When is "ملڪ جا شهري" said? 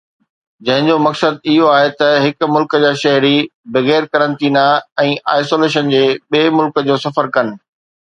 2.53-3.33